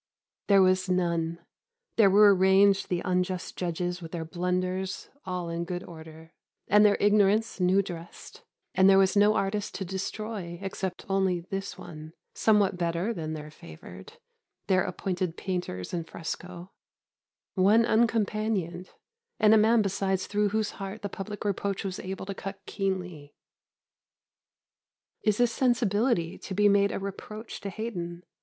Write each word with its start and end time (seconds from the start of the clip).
There 0.47 0.63
was 0.63 0.89
none. 0.89 1.37
There 1.95 2.09
were 2.09 2.33
ranged 2.33 2.89
the 2.89 3.03
unjust 3.05 3.55
judges 3.55 4.01
with 4.01 4.13
their 4.13 4.25
blunders 4.25 5.09
all 5.27 5.47
in 5.49 5.63
good 5.63 5.83
order, 5.83 6.33
and 6.67 6.83
their 6.83 6.97
ignorance 6.99 7.59
new 7.59 7.83
dressed, 7.83 8.41
and 8.73 8.89
there 8.89 8.97
was 8.97 9.15
no 9.15 9.35
artist 9.35 9.75
to 9.75 9.85
destroy 9.85 10.57
except 10.63 11.05
only 11.07 11.39
this 11.41 11.77
one, 11.77 12.13
somewhat 12.33 12.77
better 12.79 13.13
than 13.13 13.33
their 13.33 13.51
favoured, 13.51 14.13
their 14.65 14.81
appointed 14.83 15.37
painters 15.37 15.93
in 15.93 16.03
fresco; 16.03 16.71
one 17.53 17.85
uncompanioned, 17.85 18.89
and 19.39 19.53
a 19.53 19.57
man 19.59 19.83
besides 19.83 20.25
through 20.25 20.49
whose 20.49 20.71
heart 20.81 21.03
the 21.03 21.09
public 21.09 21.45
reproach 21.45 21.83
was 21.83 21.99
able 21.99 22.25
to 22.25 22.33
cut 22.33 22.59
keenly. 22.65 23.35
Is 25.23 25.37
this 25.37 25.51
sensibility 25.51 26.39
to 26.39 26.55
be 26.55 26.67
made 26.67 26.91
a 26.91 26.97
reproach 26.97 27.61
to 27.61 27.69
Haydon? 27.69 28.23